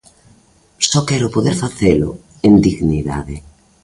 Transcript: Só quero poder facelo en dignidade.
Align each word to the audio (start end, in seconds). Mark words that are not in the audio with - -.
Só 0.89 0.99
quero 1.09 1.33
poder 1.35 1.55
facelo 1.63 2.09
en 2.47 2.53
dignidade. 2.67 3.35